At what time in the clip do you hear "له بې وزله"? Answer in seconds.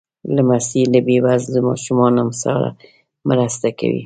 0.93-1.59